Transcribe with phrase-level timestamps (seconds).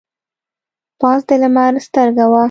[0.99, 2.39] پاس د لمر سترګه وه.